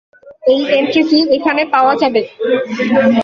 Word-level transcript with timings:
এই 0.51 0.61
এন্ট্রিটি 0.71 1.19
এখানে 1.35 1.61
পাওয়া 1.73 1.93
যাবে 2.01 2.21